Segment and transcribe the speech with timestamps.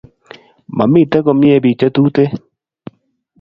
[0.77, 2.29] mamiten komie pik che tuten